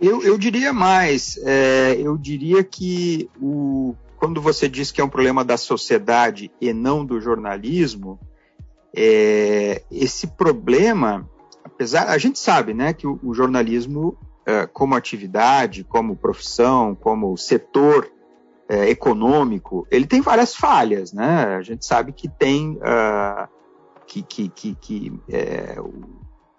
Eu, 0.00 0.22
eu 0.22 0.36
diria 0.36 0.72
mais, 0.72 1.38
é, 1.42 1.96
eu 1.98 2.18
diria 2.18 2.62
que 2.62 3.30
o, 3.40 3.94
quando 4.18 4.40
você 4.42 4.68
diz 4.68 4.92
que 4.92 5.00
é 5.00 5.04
um 5.04 5.08
problema 5.08 5.44
da 5.44 5.56
sociedade 5.56 6.50
e 6.60 6.72
não 6.72 7.04
do 7.04 7.20
jornalismo, 7.20 8.18
é, 8.94 9.82
esse 9.90 10.26
problema, 10.26 11.28
apesar, 11.64 12.08
a 12.08 12.18
gente 12.18 12.38
sabe, 12.38 12.74
né, 12.74 12.92
que 12.92 13.06
o, 13.06 13.18
o 13.22 13.34
jornalismo 13.34 14.16
como 14.72 14.94
atividade, 14.94 15.82
como 15.84 16.16
profissão, 16.16 16.94
como 16.94 17.36
setor 17.36 18.10
é, 18.68 18.88
econômico, 18.88 19.86
ele 19.90 20.06
tem 20.06 20.20
várias 20.20 20.54
falhas, 20.54 21.12
né? 21.12 21.56
A 21.56 21.62
gente 21.62 21.84
sabe 21.84 22.12
que 22.12 22.28
tem 22.28 22.78
uh, 22.78 23.48
que, 24.06 24.22
que, 24.22 24.48
que, 24.48 24.74
que 24.74 25.20
é, 25.28 25.76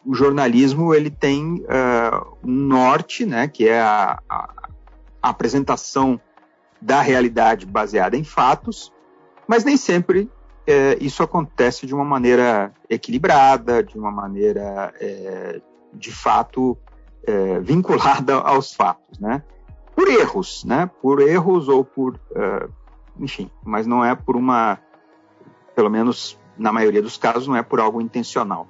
o 0.06 0.14
jornalismo 0.14 0.94
ele 0.94 1.10
tem 1.10 1.66
uh, 1.66 2.38
um 2.44 2.52
norte, 2.52 3.26
né, 3.26 3.48
que 3.48 3.68
é 3.68 3.82
a, 3.82 4.20
a, 4.30 4.54
a, 5.22 5.30
apresentação 5.30 6.20
da 6.82 7.02
realidade 7.02 7.66
baseada 7.66 8.16
em 8.16 8.24
fatos, 8.24 8.94
mas 9.48 9.66
nem 9.66 9.76
sempre 9.76 10.30
é, 10.66 10.98
isso 11.02 11.24
acontece 11.24 11.86
de 11.86 11.94
uma 11.94 12.06
maneira 12.06 12.72
equilibrada, 12.90 13.84
de 13.84 13.98
uma 13.98 14.12
maneira 14.12 14.94
é, 15.00 15.62
de 15.94 16.12
fato 16.12 16.78
é, 17.28 17.60
vinculada 17.60 18.36
aos 18.36 18.74
fatos, 18.74 19.20
né? 19.20 19.44
Por 19.94 20.08
erros, 20.08 20.64
né? 20.64 20.90
Por 21.02 21.20
erros 21.20 21.68
ou 21.68 21.84
por, 21.84 22.16
uh, 22.32 22.72
enfim, 23.20 23.52
mas 23.64 23.86
não 23.86 24.04
é 24.04 24.16
por 24.16 24.38
uma, 24.38 24.80
pelo 25.76 25.90
menos 25.90 26.40
na 26.58 26.72
maioria 26.72 27.02
dos 27.02 27.18
casos, 27.18 27.48
não 27.48 27.56
é 27.56 27.62
por 27.62 27.80
algo 27.80 28.00
intencional. 28.02 28.68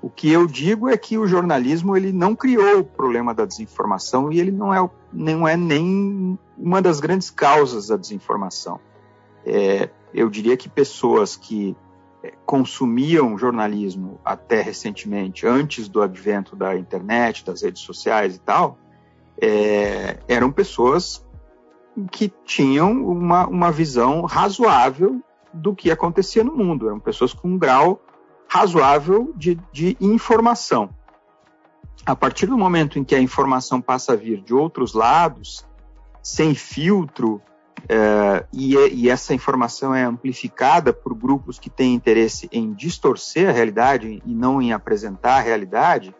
O 0.00 0.08
que 0.08 0.30
eu 0.30 0.46
digo 0.46 0.88
é 0.88 0.96
que 0.96 1.18
o 1.18 1.26
jornalismo 1.26 1.96
ele 1.96 2.12
não 2.12 2.36
criou 2.36 2.80
o 2.80 2.84
problema 2.84 3.34
da 3.34 3.44
desinformação 3.44 4.30
e 4.30 4.38
ele 4.38 4.52
não 4.52 4.72
é, 4.72 4.88
não 5.12 5.48
é 5.48 5.56
nem 5.56 6.38
uma 6.56 6.80
das 6.80 7.00
grandes 7.00 7.30
causas 7.30 7.88
da 7.88 7.96
desinformação. 7.96 8.78
É, 9.44 9.90
eu 10.14 10.30
diria 10.30 10.56
que 10.56 10.68
pessoas 10.68 11.34
que 11.34 11.76
consumiam 12.44 13.38
jornalismo 13.38 14.20
até 14.24 14.60
recentemente, 14.60 15.46
antes 15.46 15.88
do 15.88 16.02
advento 16.02 16.56
da 16.56 16.76
internet, 16.76 17.44
das 17.44 17.62
redes 17.62 17.82
sociais 17.82 18.36
e 18.36 18.40
tal, 18.40 18.78
é, 19.40 20.18
eram 20.26 20.50
pessoas 20.50 21.24
que 22.10 22.32
tinham 22.44 22.92
uma, 23.02 23.46
uma 23.46 23.72
visão 23.72 24.22
razoável 24.22 25.20
do 25.52 25.74
que 25.74 25.90
acontecia 25.90 26.44
no 26.44 26.54
mundo. 26.54 26.88
Eram 26.88 27.00
pessoas 27.00 27.32
com 27.32 27.48
um 27.48 27.58
grau 27.58 28.00
razoável 28.48 29.32
de, 29.36 29.58
de 29.72 29.96
informação. 30.00 30.90
A 32.06 32.16
partir 32.16 32.46
do 32.46 32.56
momento 32.56 32.98
em 32.98 33.04
que 33.04 33.14
a 33.14 33.20
informação 33.20 33.80
passa 33.80 34.12
a 34.12 34.16
vir 34.16 34.40
de 34.40 34.54
outros 34.54 34.94
lados, 34.94 35.66
sem 36.22 36.54
filtro, 36.54 37.40
é, 37.88 38.44
e, 38.52 38.74
e, 38.76 39.10
essa 39.10 39.34
informação 39.34 39.94
é 39.94 40.04
amplificada 40.04 40.92
por 40.92 41.14
grupos 41.14 41.58
que 41.58 41.68
têm 41.68 41.94
interesse 41.94 42.48
em 42.50 42.72
distorcer 42.72 43.48
a 43.48 43.52
realidade 43.52 44.22
e 44.24 44.34
não 44.34 44.62
em 44.62 44.72
apresentar 44.72 45.36
a 45.36 45.40
realidade, 45.40 46.14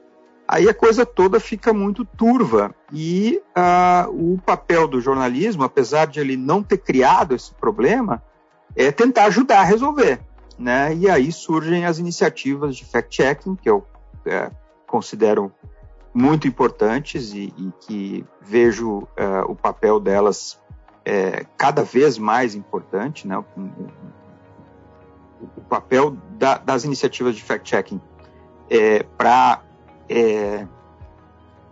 aí 0.46 0.68
a 0.68 0.74
coisa 0.74 1.06
toda 1.06 1.40
fica 1.40 1.72
muito 1.72 2.04
turva. 2.04 2.74
E 2.92 3.40
uh, 3.56 4.34
o 4.34 4.38
papel 4.38 4.86
do 4.86 5.00
jornalismo, 5.00 5.64
apesar 5.64 6.06
de 6.06 6.20
ele 6.20 6.36
não 6.36 6.62
ter 6.62 6.78
criado 6.78 7.34
esse 7.34 7.52
problema, 7.54 8.22
é 8.76 8.92
tentar 8.92 9.24
ajudar 9.24 9.60
a 9.60 9.64
resolver 9.64 10.20
né? 10.58 10.94
E 10.94 11.08
aí 11.08 11.30
surgem 11.30 11.86
as 11.86 11.98
iniciativas 11.98 12.76
de 12.76 12.84
fact-checking, 12.84 13.54
que 13.54 13.70
eu 13.70 13.86
é, 14.26 14.50
considero 14.86 15.52
muito 16.12 16.48
importantes 16.48 17.32
e, 17.32 17.54
e 17.56 17.72
que 17.80 18.24
vejo 18.40 19.06
é, 19.16 19.40
o 19.42 19.54
papel 19.54 20.00
delas 20.00 20.58
é, 21.04 21.44
cada 21.56 21.82
vez 21.82 22.18
mais 22.18 22.54
importante, 22.54 23.26
né? 23.26 23.38
O, 23.38 23.44
papel 25.68 26.16
da, 26.32 26.58
das 26.58 26.84
iniciativas 26.84 27.36
de 27.36 27.42
fact-checking 27.42 28.00
é, 28.70 29.02
para 29.02 29.62
é, 30.08 30.66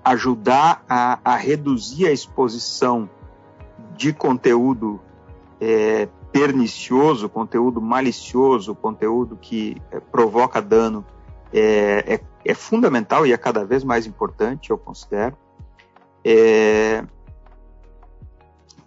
ajudar 0.04 0.84
a, 0.88 1.18
a, 1.24 1.36
reduzir 1.36 2.06
a 2.06 2.12
exposição 2.12 3.08
de 3.96 4.12
conteúdo 4.12 5.00
é, 5.60 6.08
pernicioso, 6.30 7.28
conteúdo 7.28 7.80
malicioso, 7.80 8.74
conteúdo 8.74 9.36
que 9.36 9.80
é, 9.90 9.98
provoca 9.98 10.60
dano, 10.60 11.04
é, 11.52 12.14
é, 12.14 12.20
é, 12.44 12.54
fundamental 12.54 13.26
e 13.26 13.32
é 13.32 13.36
cada 13.36 13.64
vez 13.64 13.82
mais 13.82 14.06
importante, 14.06 14.70
eu 14.70 14.78
considero. 14.78 15.36
É, 16.24 17.04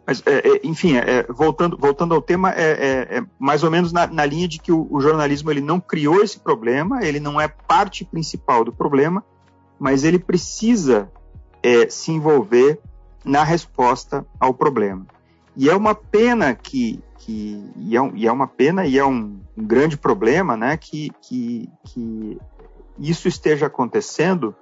mas, 0.09 0.23
é, 0.25 0.59
enfim, 0.63 0.93
voltando, 1.29 1.77
voltando 1.77 2.15
ao 2.15 2.21
tema, 2.21 2.51
é, 2.51 3.23
mais 3.37 3.63
ou 3.63 3.69
menos 3.69 3.93
na, 3.93 4.07
na 4.07 4.25
linha 4.25 4.47
de 4.47 4.57
que 4.57 4.71
o, 4.71 4.87
o, 4.89 4.99
jornalismo 4.99 5.51
ele 5.51 5.61
não 5.61 5.79
criou 5.79 6.23
esse 6.23 6.39
problema, 6.39 7.05
ele 7.05 7.19
não 7.19 7.39
é 7.39 7.47
parte 7.47 8.03
principal 8.03 8.65
do 8.65 8.73
problema, 8.73 9.23
mas 9.77 10.03
ele 10.03 10.17
precisa 10.17 11.11
se 11.89 12.11
envolver 12.11 12.79
na 13.23 13.43
resposta 13.43 14.25
ao 14.39 14.51
problema. 14.51 15.05
E 15.55 15.69
é 15.69 15.75
uma 15.75 15.93
pena 15.93 16.55
que 16.55 17.03
que 17.19 17.63
e 17.75 17.95
é, 17.95 18.11
e 18.15 18.27
é 18.27 18.31
uma 18.31 18.47
pena 18.47 18.87
e 18.87 18.97
é 18.97 19.05
um, 19.05 19.39
um 19.55 19.63
grande 19.63 19.95
problema, 19.95 20.57
né, 20.57 20.75
que, 20.75 21.11
que, 21.21 21.69
que 21.85 22.39
isso 22.97 23.27
esteja 23.27 23.67
acontecendo 23.67 24.55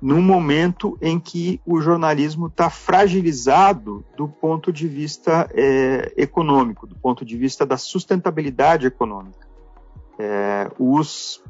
num 0.00 0.22
momento 0.22 0.96
em 1.00 1.20
que 1.20 1.60
o 1.66 1.80
jornalismo 1.80 2.46
está 2.46 2.70
fragilizado 2.70 4.04
do 4.16 4.26
ponto 4.26 4.72
de 4.72 4.88
vista 4.88 5.48
é, 5.52 6.12
econômico, 6.16 6.86
do 6.86 6.94
ponto 6.96 7.24
de 7.24 7.36
vista 7.36 7.66
da 7.66 7.76
sustentabilidade 7.76 8.86
econômica. 8.86 9.46
É, 10.18 10.70
os, 10.78 11.42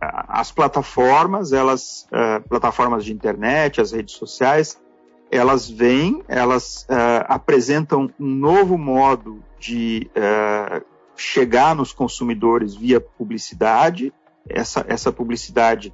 as 0.00 0.50
plataformas, 0.50 1.52
elas, 1.52 2.06
é, 2.10 2.40
plataformas 2.40 3.04
de 3.04 3.12
internet, 3.12 3.80
as 3.80 3.92
redes 3.92 4.14
sociais, 4.14 4.80
elas 5.30 5.70
vêm, 5.70 6.22
elas 6.26 6.86
uh, 6.90 7.24
apresentam 7.28 8.10
um 8.18 8.26
novo 8.26 8.76
modo 8.76 9.42
de 9.60 10.10
uh, 10.16 10.84
chegar 11.14 11.74
nos 11.74 11.92
consumidores 11.92 12.74
via 12.74 13.00
publicidade. 13.00 14.12
Essa, 14.48 14.84
essa 14.88 15.12
publicidade 15.12 15.92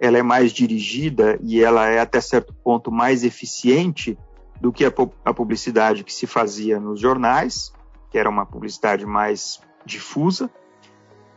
ela 0.00 0.18
é 0.18 0.22
mais 0.22 0.52
dirigida 0.52 1.38
e 1.42 1.62
ela 1.62 1.86
é 1.88 2.00
até 2.00 2.20
certo 2.20 2.54
ponto 2.54 2.90
mais 2.90 3.24
eficiente 3.24 4.18
do 4.60 4.72
que 4.72 4.84
a, 4.84 4.92
a 5.24 5.34
publicidade 5.34 6.04
que 6.04 6.12
se 6.12 6.26
fazia 6.26 6.80
nos 6.80 7.00
jornais, 7.00 7.72
que 8.10 8.18
era 8.18 8.28
uma 8.28 8.46
publicidade 8.46 9.04
mais 9.06 9.60
difusa, 9.84 10.50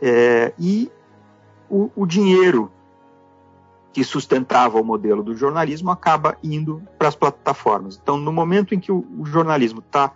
é, 0.02 0.54
e 0.58 0.92
o, 1.70 1.90
o 1.96 2.06
dinheiro 2.06 2.72
que 3.92 4.04
sustentava 4.04 4.80
o 4.80 4.84
modelo 4.84 5.24
do 5.24 5.36
jornalismo 5.36 5.90
acaba 5.90 6.38
indo 6.44 6.84
para 7.00 7.08
as 7.08 7.16
plataformas. 7.16 8.00
Então, 8.02 8.16
no 8.16 8.32
momento 8.32 8.76
em 8.76 8.80
que 8.80 8.92
o, 8.92 9.06
o 9.18 9.26
jornalismo 9.26 9.80
está 9.80 10.14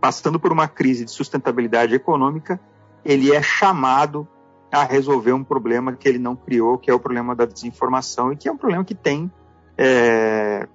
passando 0.00 0.40
por 0.40 0.50
uma 0.50 0.66
crise 0.66 1.04
de 1.04 1.10
sustentabilidade 1.10 1.94
econômica, 1.94 2.60
ele 3.04 3.32
é 3.32 3.40
chamado 3.42 4.26
a 4.70 4.84
resolver 4.84 5.32
um 5.32 5.42
problema 5.42 5.92
que 5.92 6.08
ele 6.08 6.18
não 6.18 6.36
criou, 6.36 6.78
que 6.78 6.90
é 6.90 6.94
o 6.94 7.00
problema 7.00 7.34
da 7.34 7.44
desinformação, 7.44 8.32
e 8.32 8.36
que 8.36 8.48
é 8.48 8.52
um 8.52 8.56
problema 8.56 8.84
que 8.84 8.94
tem 8.94 9.30
é, 9.76 10.68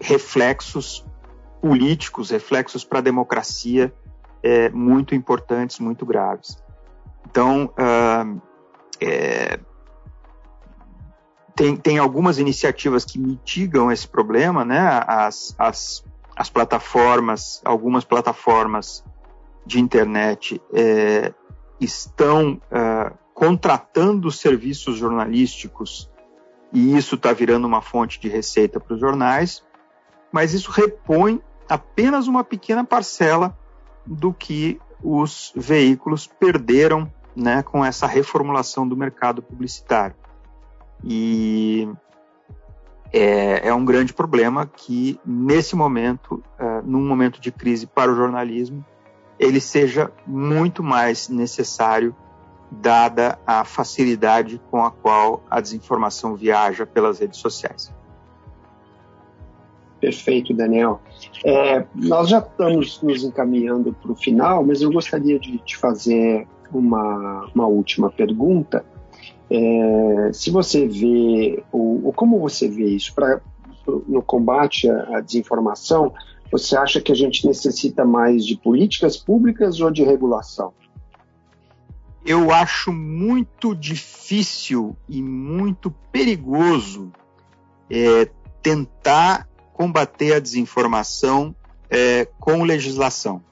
reflexos 0.00 1.04
políticos, 1.60 2.30
reflexos 2.30 2.84
para 2.84 2.98
a 2.98 3.02
democracia 3.02 3.92
é, 4.42 4.68
muito 4.68 5.14
importantes, 5.14 5.78
muito 5.78 6.04
graves. 6.04 6.62
Então, 7.26 7.72
uh, 7.78 8.42
é, 9.00 9.58
tem, 11.54 11.76
tem 11.76 11.98
algumas 11.98 12.38
iniciativas 12.38 13.04
que 13.04 13.18
mitigam 13.18 13.90
esse 13.90 14.06
problema, 14.06 14.64
né? 14.64 15.02
As, 15.06 15.54
as, 15.58 16.04
as 16.36 16.50
plataformas, 16.50 17.62
algumas 17.64 18.04
plataformas 18.04 19.02
de 19.64 19.80
internet 19.80 20.60
é, 20.74 21.32
estão 21.80 22.60
é, 22.70 23.12
contratando 23.32 24.30
serviços 24.30 24.96
jornalísticos 24.96 26.10
e 26.72 26.96
isso 26.96 27.14
está 27.14 27.32
virando 27.32 27.66
uma 27.66 27.80
fonte 27.80 28.20
de 28.20 28.28
receita 28.28 28.80
para 28.80 28.94
os 28.94 29.00
jornais, 29.00 29.64
mas 30.32 30.52
isso 30.54 30.70
repõe 30.70 31.40
apenas 31.68 32.26
uma 32.26 32.42
pequena 32.42 32.84
parcela 32.84 33.56
do 34.04 34.32
que 34.32 34.80
os 35.02 35.52
veículos 35.54 36.26
perderam 36.26 37.12
né, 37.36 37.62
com 37.62 37.84
essa 37.84 38.06
reformulação 38.06 38.86
do 38.86 38.96
mercado 38.96 39.42
publicitário. 39.42 40.16
E 41.02 41.88
é, 43.12 43.68
é 43.68 43.74
um 43.74 43.84
grande 43.84 44.12
problema 44.12 44.66
que, 44.66 45.20
nesse 45.24 45.76
momento, 45.76 46.42
uh, 46.58 46.82
num 46.84 47.06
momento 47.06 47.40
de 47.40 47.52
crise 47.52 47.86
para 47.86 48.10
o 48.10 48.16
jornalismo, 48.16 48.84
ele 49.38 49.60
seja 49.60 50.10
muito 50.26 50.82
mais 50.82 51.28
necessário, 51.28 52.14
dada 52.70 53.38
a 53.46 53.64
facilidade 53.64 54.60
com 54.70 54.84
a 54.84 54.90
qual 54.90 55.42
a 55.50 55.60
desinformação 55.60 56.34
viaja 56.34 56.86
pelas 56.86 57.20
redes 57.20 57.38
sociais. 57.38 57.92
Perfeito, 60.00 60.52
Daniel. 60.52 61.00
É, 61.44 61.86
nós 61.94 62.28
já 62.28 62.38
estamos 62.38 63.00
nos 63.00 63.24
encaminhando 63.24 63.92
para 63.94 64.12
o 64.12 64.14
final, 64.14 64.64
mas 64.64 64.82
eu 64.82 64.92
gostaria 64.92 65.38
de 65.38 65.58
te 65.58 65.76
fazer 65.76 66.46
uma, 66.70 67.48
uma 67.54 67.66
última 67.66 68.10
pergunta. 68.10 68.84
É, 69.50 70.30
se 70.32 70.50
você 70.50 70.86
vê, 70.86 71.62
ou, 71.72 72.06
ou, 72.06 72.12
como 72.12 72.38
você 72.38 72.68
vê 72.68 72.86
isso 72.86 73.14
pra, 73.14 73.40
no 74.06 74.20
combate 74.22 74.90
à, 74.90 75.16
à 75.16 75.20
desinformação, 75.20 76.12
você 76.54 76.76
acha 76.76 77.00
que 77.00 77.10
a 77.10 77.16
gente 77.16 77.44
necessita 77.48 78.04
mais 78.04 78.46
de 78.46 78.56
políticas 78.56 79.16
públicas 79.16 79.80
ou 79.80 79.90
de 79.90 80.04
regulação? 80.04 80.72
Eu 82.24 82.52
acho 82.52 82.92
muito 82.92 83.74
difícil 83.74 84.96
e 85.08 85.20
muito 85.20 85.90
perigoso 86.12 87.12
é, 87.90 88.30
tentar 88.62 89.48
combater 89.72 90.34
a 90.34 90.38
desinformação 90.38 91.56
é, 91.90 92.24
com 92.38 92.62
legislação, 92.62 93.42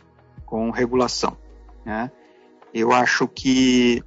com 0.46 0.70
regulação. 0.70 1.36
Né? 1.84 2.08
Eu 2.72 2.92
acho 2.92 3.26
que 3.26 4.00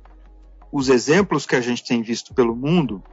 os 0.71 0.87
exemplos 0.87 1.45
que 1.45 1.57
a 1.57 1.61
gente 1.61 1.83
tem 1.83 2.01
visto 2.01 2.33
pelo 2.33 2.55
mundo 2.55 3.03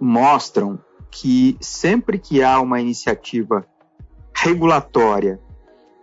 mostram 0.00 0.80
que 1.10 1.54
sempre 1.60 2.18
que 2.18 2.42
há 2.42 2.58
uma 2.62 2.80
iniciativa 2.80 3.68
regulatória 4.44 5.40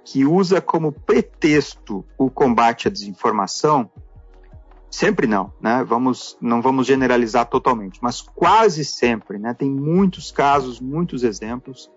que 0.03 0.25
usa 0.25 0.59
como 0.59 0.91
pretexto 0.91 2.03
o 2.17 2.29
combate 2.29 2.87
à 2.87 2.91
desinformação, 2.91 3.87
sempre 4.89 5.27
não, 5.27 5.53
né? 5.61 5.85
Vamos, 5.87 6.35
não 6.41 6.59
vamos 6.59 6.87
generalizar 6.87 7.45
totalmente, 7.45 7.99
mas 8.01 8.19
quase 8.19 8.83
sempre, 8.83 9.37
né? 9.37 9.53
Tem 9.53 9.69
muitos 9.69 10.31
casos, 10.31 10.79
muitos 10.79 11.23
exemplos 11.23 11.89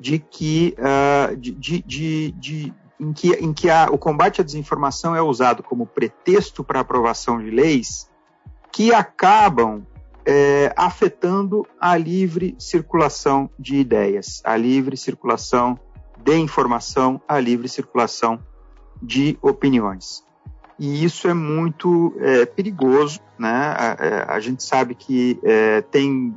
de 0.00 0.18
que, 0.18 0.74
uh, 0.78 1.36
de, 1.36 1.52
de, 1.52 1.82
de, 1.82 2.32
de, 2.32 2.74
em 2.98 3.12
que, 3.12 3.32
em 3.34 3.52
que 3.52 3.68
a, 3.68 3.88
o 3.90 3.98
combate 3.98 4.40
à 4.40 4.44
desinformação 4.44 5.14
é 5.14 5.20
usado 5.20 5.62
como 5.62 5.86
pretexto 5.86 6.64
para 6.64 6.80
aprovação 6.80 7.38
de 7.38 7.50
leis 7.50 8.10
que 8.72 8.92
acabam 8.92 9.86
é, 10.26 10.72
afetando 10.76 11.66
a 11.80 11.96
livre 11.96 12.54
circulação 12.58 13.50
de 13.58 13.76
ideias, 13.76 14.40
a 14.44 14.56
livre 14.56 14.96
circulação 14.96 15.78
de 16.22 16.36
informação, 16.36 17.20
a 17.28 17.38
livre 17.38 17.68
circulação 17.68 18.38
de 19.02 19.38
opiniões. 19.42 20.24
E 20.78 21.04
isso 21.04 21.28
é 21.28 21.34
muito 21.34 22.14
é, 22.18 22.46
perigoso, 22.46 23.20
né? 23.38 23.74
A, 23.78 23.96
é, 24.00 24.24
a, 24.28 24.40
gente 24.40 24.62
sabe 24.62 24.94
que 24.94 25.38
é, 25.44 25.82
tem 25.82 26.34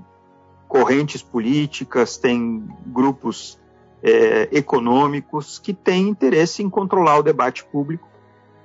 correntes 0.67 1.23
políticas, 1.23 2.17
tem 2.17 2.63
grupos 2.85 3.59
é, 4.03 4.49
econômicos 4.51 5.57
que 5.57 5.73
têm 5.73 6.09
interesse 6.09 6.61
em 6.61 6.69
controlar 6.69 7.17
o 7.17 7.23
debate 7.23 7.65
público 7.65 8.07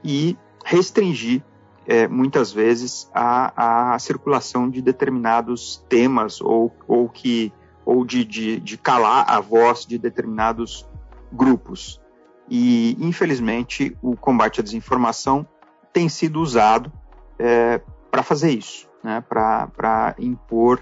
e 0.05 0.37
restringir 0.65 1.43
é, 1.87 2.07
muitas 2.07 2.53
vezes 2.53 3.11
a, 3.15 3.95
a, 3.95 3.99
circulação 3.99 4.71
de 4.71 4.81
determinados 4.81 5.85
temas 5.89 6.41
ou, 6.41 6.73
ou 6.87 7.09
que 7.09 7.53
ou 7.85 8.05
de, 8.05 8.25
de, 8.25 8.61
de 8.61 8.79
calar 8.79 9.25
a 9.29 9.41
voz 9.41 9.85
de 9.85 9.99
determinados 9.99 10.89
grupos. 11.33 12.01
E, 12.49 12.97
infelizmente, 13.01 13.97
o 14.01 14.17
combate 14.17 14.61
à 14.61 14.63
desinformação 14.63 15.47
tem 15.93 16.09
sido 16.09 16.41
usado 16.41 16.93
é, 17.39 17.81
para 18.11 18.23
fazer 18.23 18.51
isso, 18.51 18.89
né? 19.03 19.21
para 19.27 20.15
impor 20.19 20.81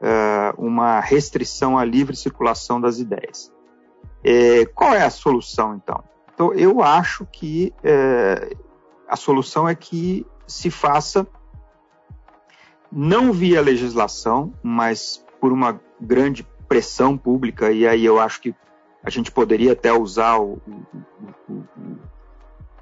é, 0.00 0.54
uma 0.56 1.00
restrição 1.00 1.76
à 1.76 1.84
livre 1.84 2.16
circulação 2.16 2.80
das 2.80 2.98
ideias. 2.98 3.52
É, 4.24 4.64
qual 4.66 4.94
é 4.94 5.02
a 5.02 5.10
solução, 5.10 5.74
então? 5.74 6.02
Então, 6.32 6.54
eu 6.54 6.82
acho 6.82 7.26
que 7.26 7.74
é, 7.82 8.56
a 9.08 9.16
solução 9.16 9.68
é 9.68 9.74
que 9.74 10.24
se 10.48 10.70
faça 10.70 11.26
não 12.90 13.32
via 13.32 13.60
legislação, 13.60 14.52
mas 14.62 15.24
por 15.40 15.52
uma 15.52 15.80
grande 16.00 16.46
pressão 16.66 17.16
pública, 17.16 17.70
e 17.70 17.86
aí 17.86 18.04
eu 18.04 18.18
acho 18.18 18.40
que 18.40 18.54
a 19.04 19.10
gente 19.10 19.30
poderia 19.30 19.72
até 19.72 19.92
usar 19.92 20.38
o, 20.38 20.60
o, 21.48 21.64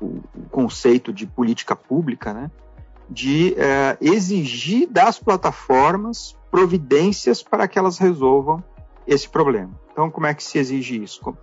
o, 0.00 0.06
o 0.34 0.48
conceito 0.50 1.12
de 1.12 1.26
política 1.26 1.76
pública, 1.76 2.32
né? 2.32 2.50
de 3.08 3.54
é, 3.54 3.96
exigir 4.00 4.88
das 4.88 5.18
plataformas 5.18 6.36
providências 6.50 7.42
para 7.42 7.68
que 7.68 7.78
elas 7.78 7.98
resolvam 7.98 8.62
esse 9.06 9.28
problema. 9.28 9.70
Então, 9.92 10.10
como 10.10 10.26
é 10.26 10.34
que 10.34 10.42
se 10.42 10.58
exige 10.58 11.02
isso? 11.02 11.36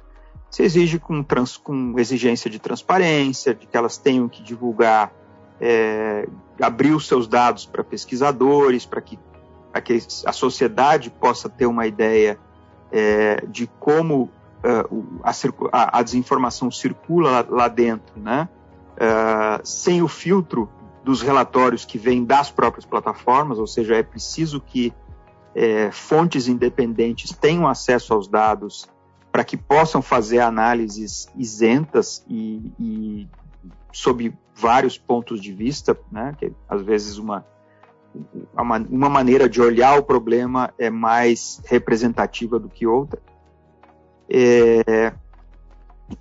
Se 0.50 0.64
exige 0.64 1.00
com, 1.00 1.24
trans, 1.24 1.58
com 1.58 1.98
exigência 1.98 2.50
de 2.50 2.60
transparência, 2.60 3.56
de 3.56 3.66
que 3.66 3.78
elas 3.78 3.98
tenham 3.98 4.28
que 4.28 4.44
divulgar, 4.44 5.14
é, 5.60 6.28
abrir 6.62 6.94
os 6.94 7.08
seus 7.08 7.28
dados 7.28 7.66
para 7.66 7.84
pesquisadores, 7.84 8.86
para 8.86 9.02
que, 9.02 9.18
que 9.84 10.00
a 10.26 10.32
sociedade 10.32 11.10
possa 11.10 11.50
ter 11.50 11.66
uma 11.66 11.88
ideia 11.88 12.40
é, 12.92 13.44
de 13.48 13.68
como 13.80 14.30
uh, 14.64 15.20
a, 15.72 16.00
a, 16.00 16.04
desinformação 16.04 16.70
circula 16.70 17.32
lá, 17.32 17.46
lá 17.50 17.68
dentro, 17.68 18.20
né? 18.20 18.48
Uh, 18.94 19.66
sem 19.66 20.04
o 20.04 20.08
filtro 20.08 20.70
dos 21.04 21.22
relatórios 21.22 21.84
que 21.84 21.98
vêm 21.98 22.24
das 22.24 22.52
próprias 22.52 22.86
plataformas, 22.86 23.58
ou 23.58 23.68
seja, 23.68 23.96
é 23.96 24.04
preciso 24.04 24.62
que 24.62 24.94
é, 25.56 25.92
fontes 25.92 26.48
independentes 26.48 27.32
tenham 27.32 27.68
acesso 27.68 28.14
aos 28.14 28.28
dados 28.28 28.88
para 29.32 29.44
que 29.44 29.58
possam 29.58 30.02
fazer 30.02 30.40
análises 30.40 31.28
isentas 31.36 32.24
e, 32.30 32.72
e 32.80 33.28
sob 33.94 34.36
vários 34.56 34.98
pontos 34.98 35.40
de 35.40 35.54
vista, 35.54 35.98
né? 36.12 36.36
Que 36.38 36.52
às 36.68 36.82
vezes 36.82 37.18
uma 37.18 37.46
uma 38.56 39.10
maneira 39.10 39.50
de 39.50 39.60
olhar 39.60 39.98
o 39.98 40.04
problema 40.04 40.72
é 40.78 40.90
mais 40.90 41.60
representativa 41.66 42.60
do 42.60 42.70
que 42.70 42.86
outra. 42.86 43.20
É, 44.30 45.14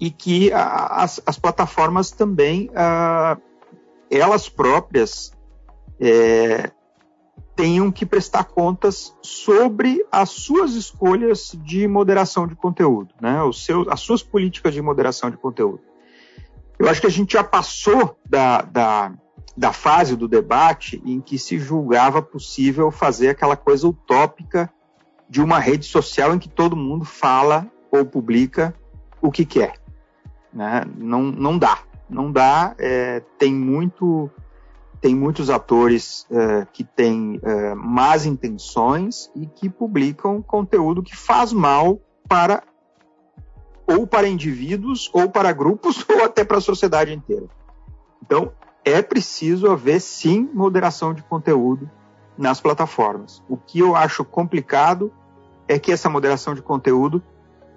e 0.00 0.10
que 0.10 0.50
as, 0.52 1.20
as, 1.26 1.38
plataformas 1.38 2.10
também, 2.10 2.70
elas 4.10 4.48
próprias, 4.48 5.32
é, 6.00 6.70
tenham 7.54 7.92
que 7.92 8.06
prestar 8.06 8.44
contas 8.44 9.14
sobre 9.20 10.04
as 10.10 10.30
suas 10.30 10.74
escolhas 10.74 11.52
de 11.62 11.86
moderação 11.86 12.46
de 12.46 12.56
conteúdo, 12.56 13.14
né? 13.20 13.42
Os 13.42 13.64
seus, 13.64 13.86
as 13.88 14.00
suas 14.00 14.22
políticas 14.22 14.72
de 14.72 14.80
moderação 14.80 15.30
de 15.30 15.36
conteúdo. 15.36 15.91
Eu 16.82 16.88
acho 16.88 17.00
que 17.00 17.06
a 17.06 17.10
gente 17.10 17.34
já 17.34 17.44
passou 17.44 18.18
da, 18.28 18.62
da, 18.62 19.12
da 19.56 19.72
fase 19.72 20.16
do 20.16 20.26
debate 20.26 21.00
em 21.06 21.20
que 21.20 21.38
se 21.38 21.56
julgava 21.56 22.20
possível 22.20 22.90
fazer 22.90 23.28
aquela 23.28 23.56
coisa 23.56 23.86
utópica 23.86 24.68
de 25.28 25.40
uma 25.40 25.60
rede 25.60 25.86
social 25.86 26.34
em 26.34 26.40
que 26.40 26.48
todo 26.48 26.74
mundo 26.74 27.04
fala 27.04 27.70
ou 27.88 28.04
publica 28.04 28.74
o 29.20 29.30
que 29.30 29.44
quer. 29.44 29.74
Né? 30.52 30.82
Não, 30.98 31.22
não 31.22 31.56
dá. 31.56 31.78
Não 32.10 32.32
dá. 32.32 32.74
É, 32.76 33.22
tem 33.38 33.54
muito 33.54 34.28
tem 35.00 35.14
muitos 35.14 35.50
atores 35.50 36.26
é, 36.32 36.66
que 36.72 36.82
têm 36.82 37.38
é, 37.44 37.74
más 37.76 38.26
intenções 38.26 39.30
e 39.36 39.46
que 39.46 39.68
publicam 39.68 40.42
conteúdo 40.42 41.00
que 41.00 41.16
faz 41.16 41.52
mal 41.52 42.00
para 42.28 42.64
ou 43.96 44.06
para 44.06 44.28
indivíduos, 44.28 45.10
ou 45.12 45.28
para 45.28 45.52
grupos, 45.52 46.04
ou 46.10 46.24
até 46.24 46.44
para 46.44 46.58
a 46.58 46.60
sociedade 46.60 47.12
inteira. 47.12 47.46
Então, 48.22 48.52
é 48.84 49.00
preciso 49.00 49.70
haver 49.70 50.00
sim 50.00 50.48
moderação 50.52 51.14
de 51.14 51.22
conteúdo 51.22 51.88
nas 52.36 52.60
plataformas. 52.60 53.42
O 53.48 53.56
que 53.56 53.78
eu 53.78 53.94
acho 53.94 54.24
complicado 54.24 55.12
é 55.68 55.78
que 55.78 55.92
essa 55.92 56.08
moderação 56.08 56.54
de 56.54 56.62
conteúdo 56.62 57.22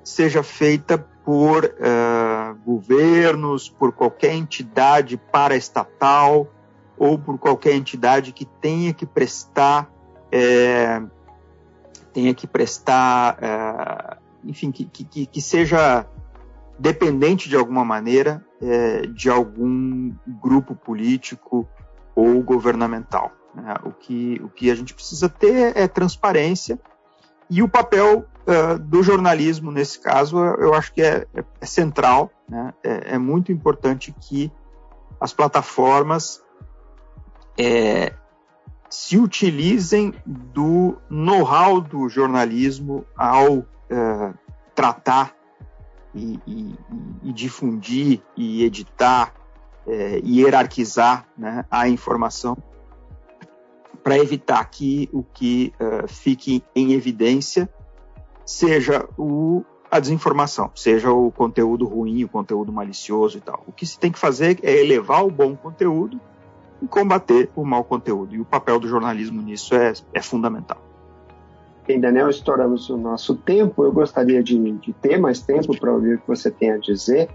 seja 0.04 0.44
feita 0.44 0.98
por 1.24 1.66
uh, 1.66 2.56
governos, 2.64 3.68
por 3.68 3.92
qualquer 3.92 4.34
entidade 4.34 5.18
paraestatal 5.18 6.48
ou 6.98 7.18
por 7.18 7.38
qualquer 7.38 7.74
entidade 7.74 8.32
que 8.32 8.46
tenha 8.46 8.94
que 8.94 9.06
prestar, 9.06 9.90
é, 10.32 11.02
tenha 12.14 12.34
que 12.34 12.48
prestar, 12.48 13.38
é, 13.42 14.18
enfim, 14.46 14.72
que, 14.72 14.86
que, 14.86 15.26
que 15.26 15.42
seja 15.42 16.06
dependente 16.78 17.50
de 17.50 17.56
alguma 17.56 17.86
maneira 17.86 18.46
é, 18.62 19.08
de 19.08 19.30
algum 19.30 20.14
grupo 20.42 20.76
político 20.76 21.68
ou 22.16 22.42
governamental. 22.42 23.32
Né? 23.54 23.76
O, 23.84 23.92
que, 23.92 24.42
o 24.44 24.50
que 24.50 24.70
a 24.70 24.76
gente 24.76 24.94
precisa 24.94 25.30
ter 25.30 25.76
é 25.76 25.88
transparência 25.88 26.80
e 27.50 27.62
o 27.62 27.70
papel 27.70 28.26
uh, 28.48 28.80
do 28.80 29.04
jornalismo, 29.04 29.72
nesse 29.72 30.00
caso, 30.00 30.38
eu 30.38 30.74
acho 30.74 30.94
que 30.94 31.02
é, 31.02 31.28
é, 31.34 31.44
é 31.62 31.66
central. 31.66 32.32
Né? 32.50 32.74
É, 32.84 33.14
é, 33.14 33.18
muito 33.18 33.52
importante 33.52 34.14
que 34.20 34.52
as 35.20 35.32
plataformas 35.32 36.42
é, 37.58 38.14
se 38.90 39.18
utilizem 39.18 40.14
do 40.26 40.98
know-how 41.10 41.80
do 41.80 42.10
jornalismo 42.10 43.06
ao 43.16 43.66
uh, 43.92 44.34
tratar 44.74 45.36
e, 46.14 46.40
e, 46.48 46.76
e 47.24 47.34
difundir 47.34 48.22
e 48.36 48.64
editar 48.64 49.34
é, 49.88 50.20
e 50.24 50.40
hierarquizar 50.40 51.28
né, 51.38 51.66
a 51.70 51.88
informação 51.88 52.58
para 54.04 54.18
evitar 54.18 54.64
que 54.66 55.10
o 55.12 55.24
que 55.24 55.74
uh, 55.80 56.08
fique 56.08 56.64
em 56.76 56.94
evidência 56.94 57.70
seja 58.46 59.08
o, 59.18 59.64
a 59.90 60.00
desinformação, 60.00 60.72
seja 60.76 61.12
o 61.12 61.32
conteúdo 61.32 61.86
ruim, 61.86 62.24
o 62.24 62.30
conteúdo 62.30 62.72
malicioso 62.72 63.38
e 63.38 63.42
tal. 63.42 63.64
O 63.66 63.72
que 63.72 63.86
se 63.86 63.98
tem 63.98 64.12
que 64.12 64.20
fazer 64.20 64.60
é 64.62 64.72
elevar 64.80 65.26
o 65.26 65.32
bom 65.32 65.56
conteúdo 65.56 66.20
e 66.82 66.88
combater 66.88 67.50
o 67.56 67.66
mau 67.66 67.84
conteúdo. 67.84 68.36
E 68.36 68.40
o 68.40 68.46
papel 68.46 68.80
do 68.80 68.88
jornalismo 68.88 69.42
nisso 69.42 69.74
é, 69.74 69.94
é 70.14 70.22
fundamental. 70.22 70.85
Bem, 71.88 72.00
Daniel, 72.00 72.30
estouramos 72.30 72.90
o 72.90 72.98
nosso 72.98 73.36
tempo. 73.36 73.84
Eu 73.84 73.92
gostaria 73.92 74.42
de, 74.42 74.72
de 74.72 74.94
ter 74.94 75.20
mais 75.20 75.42
tempo 75.42 75.80
para 75.80 75.94
ouvir 75.94 76.16
o 76.16 76.20
que 76.20 76.28
você 76.28 76.50
tem 76.50 76.72
a 76.72 76.78
dizer, 76.78 77.30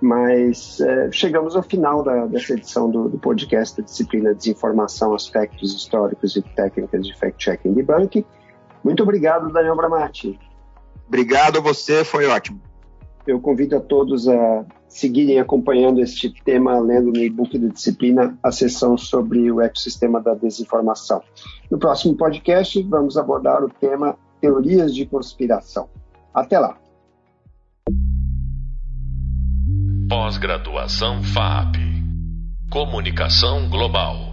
mas 0.00 0.80
é, 0.80 1.10
chegamos 1.10 1.56
ao 1.56 1.62
final 1.62 2.02
da, 2.04 2.26
dessa 2.26 2.52
edição 2.52 2.88
do, 2.88 3.08
do, 3.08 3.18
podcast 3.18 3.80
da 3.80 3.84
disciplina 3.84 4.32
Desinformação, 4.32 5.12
Aspectos 5.12 5.74
Históricos 5.74 6.36
e 6.36 6.42
Técnicas 6.42 7.04
de 7.04 7.18
Fact-Checking 7.18 7.70
e 7.70 7.74
Debunking. 7.74 8.24
Muito 8.84 9.02
obrigado, 9.02 9.52
Daniel 9.52 9.74
Bramati. 9.74 10.38
Obrigado 11.08 11.58
a 11.58 11.60
você, 11.60 12.04
foi 12.04 12.26
ótimo. 12.26 12.69
Eu 13.26 13.40
convido 13.40 13.76
a 13.76 13.80
todos 13.80 14.28
a 14.28 14.64
seguirem 14.88 15.38
acompanhando 15.38 16.00
este 16.00 16.32
tema, 16.44 16.78
lendo 16.80 17.12
no 17.12 17.18
e-book 17.18 17.58
da 17.58 17.68
disciplina 17.68 18.36
a 18.42 18.50
sessão 18.50 18.96
sobre 18.98 19.50
o 19.50 19.60
ecossistema 19.60 20.20
da 20.20 20.34
desinformação. 20.34 21.22
No 21.70 21.78
próximo 21.78 22.16
podcast, 22.16 22.82
vamos 22.82 23.16
abordar 23.16 23.62
o 23.62 23.68
tema 23.68 24.16
teorias 24.40 24.94
de 24.94 25.06
conspiração. 25.06 25.88
Até 26.34 26.58
lá! 26.58 26.76
Pós-graduação 30.08 31.22
FAP 31.22 31.76
Comunicação 32.68 33.68
Global 33.68 34.29